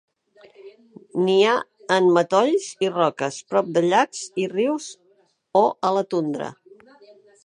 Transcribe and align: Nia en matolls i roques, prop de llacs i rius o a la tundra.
Nia 1.25 1.51
en 1.95 2.07
matolls 2.15 2.69
i 2.87 2.89
roques, 2.95 3.37
prop 3.53 3.69
de 3.77 3.83
llacs 3.91 4.23
i 4.45 4.47
rius 4.57 4.89
o 5.61 5.65
a 5.91 5.93
la 5.99 6.05
tundra. 6.15 6.49